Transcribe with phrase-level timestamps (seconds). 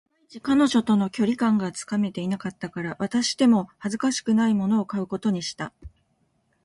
[0.03, 5.73] いまいち、彼女との距離感がつかめていなかったから、渡しても恥ずかしくないものを買うことにした